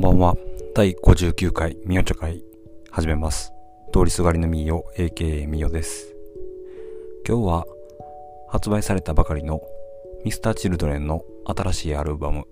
[0.00, 0.36] んばんは。
[0.76, 2.44] 第59回みおちょ会
[2.88, 3.52] 始めます。
[3.92, 6.14] 通りすがりのみお AKA みおです。
[7.26, 7.66] 今日は
[8.46, 9.60] 発売されたばかりの
[10.24, 12.46] Mr.Children の新しいアルバム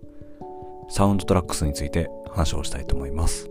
[0.88, 3.48] サウンドトラックスについて話をしたいと思います。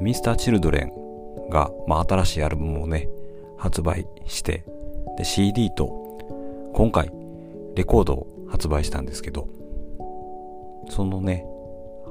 [0.00, 3.08] Mr.Children が、まあ、新しいアルバムをね、
[3.56, 4.64] 発売して、
[5.16, 7.08] で、CD と今回
[7.76, 9.48] レコードを発売したんですけど、
[10.90, 11.46] そのね、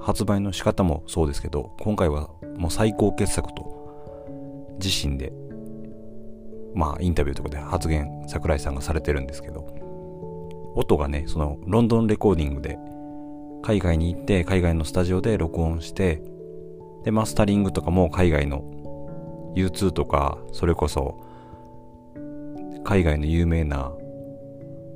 [0.06, 5.34] 発売の仕方もそうですけど、今回はもう最高傑作と自身で、
[6.76, 9.66] まあインタビューとかで発言、桜井さんがされてるんですけど、
[10.76, 12.78] 音がね、そのロンドンレコーディングで
[13.64, 16.22] 海外に行って、海外のスタジオで録音して、
[17.04, 18.62] で、マスタリングとかも海外の
[19.56, 21.20] U2 とか、それこそ
[22.84, 23.92] 海外の有名な、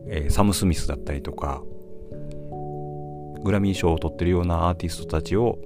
[0.07, 1.63] えーサム・スミスだったりとか、
[3.43, 5.57] グラミー賞を取ってるようなアーティストたちを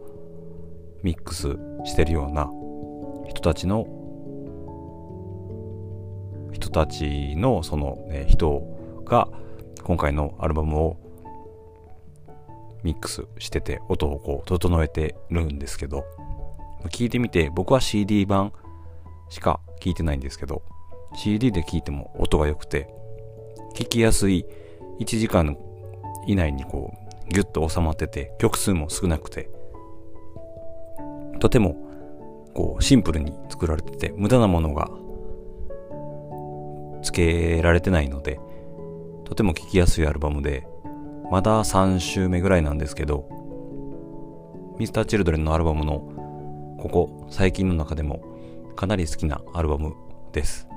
[1.02, 2.50] ミックスしてるような
[3.30, 3.88] 人たちの
[6.52, 8.62] 人たちのその、ね、人
[9.06, 9.28] が
[9.84, 10.98] 今回のアルバムを
[12.84, 16.06] ミックスしてて音をこう整えてるんですけど
[16.90, 18.54] 聞いてみて僕は CD 版
[19.30, 20.64] しか聞いてないんですけど
[21.16, 22.94] CD で聞いても音が良くて
[23.76, 24.46] 聞きやすい
[25.00, 25.58] 1時間
[26.28, 29.50] 以内にこうギュッと収まってて曲数も少なくて
[31.40, 31.76] とても
[32.54, 34.90] こうシンプルに作られてて無駄なものが
[37.02, 38.40] 付けられてないので
[39.26, 40.68] とても聴きやすいアルバムで
[41.32, 43.28] まだ3週目ぐらいなんですけど
[44.78, 46.00] Mr.Children のアルバムの
[46.80, 48.24] ここ最近の中でも
[48.76, 49.96] かなり好きなアルバム
[50.32, 50.68] です。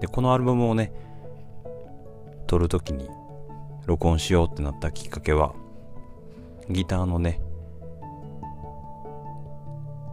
[0.00, 0.92] でこのアルバムをね
[2.46, 3.08] 撮るときに
[3.88, 5.54] 録音しようってなったきっかけは
[6.68, 7.40] ギターのね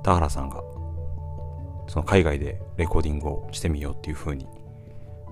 [0.01, 0.63] 田原さんが
[1.87, 4.47] その海外でレコーディングをしてみようっていう風に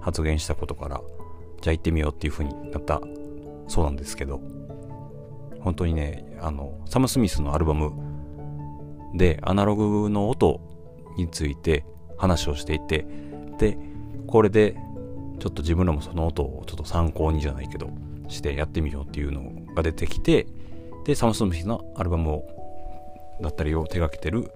[0.02, 1.02] 発言したことから
[1.62, 3.00] じゃあ行ってみようっていう風になった
[3.70, 4.42] そうなんですけど
[5.62, 7.94] 本当にねあのサム・スミスのアルバム
[9.18, 10.60] でアナログの音
[11.16, 11.86] について
[12.18, 13.06] 話をしていて
[13.58, 13.78] で
[14.28, 14.76] これで
[15.40, 17.90] ちょっと自分らもその音をちょっと参考にじゃないけど
[18.34, 19.44] してやってみようっていうの
[19.76, 20.48] が出てきて
[21.06, 22.44] でサム・スミスのアルバムを
[23.42, 24.52] だったりを手掛けてる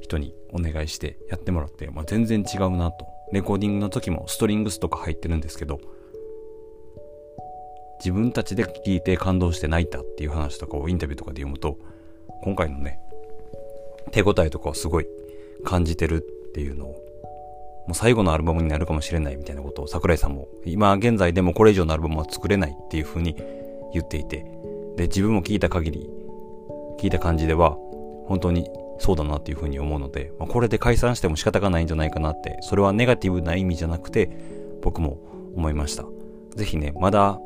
[0.00, 3.06] 人にお願いしてやってもらって、まあ、全然違うなと。
[3.32, 5.80] レコーディングの時もストリングスとか入ってるんですけど
[7.98, 11.78] 自分たちで聞いて感動して泣いたっていう話とかをインタビューとかで読むと
[12.42, 13.00] 今回のね
[14.12, 15.06] 手応えとかをすごい
[15.64, 17.07] 感じてるっていうのを
[17.88, 23.34] もう最後のアルバムになるかもしれないみたいなことを桜井さんも今現在でもこれ以上のアルバムは作れないっていう風に
[23.94, 24.44] 言っていて
[24.96, 26.10] で自分も聞いた限り
[27.00, 27.78] 聞いた感じでは
[28.26, 28.68] 本当に
[28.98, 34.36] そうだなっていう風に思うので、まあ、これで解散しても仕方がないんじゃないかなってそれはネガティブな意味じゃなくて
[34.82, 35.18] 僕も
[35.56, 36.04] 思いました。
[36.56, 37.38] ぜひねまだ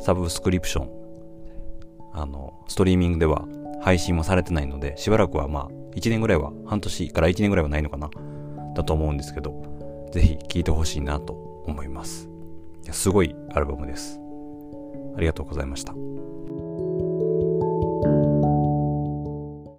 [0.00, 0.90] サブスクリプション
[2.14, 3.46] あのストリーミングでは
[3.80, 8.10] 配信もされてないのでしばらくはまあ1年ぐらいは半年から1年ぐらいはないのかな。
[8.74, 9.62] だと思うんですけど
[10.12, 11.32] ぜひ聴いてほしいなと
[11.66, 12.28] 思います。
[12.84, 14.18] いやすごいアルバムです。
[15.16, 15.94] ありがとうございました。